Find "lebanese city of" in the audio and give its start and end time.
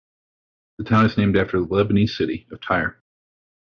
1.67-2.59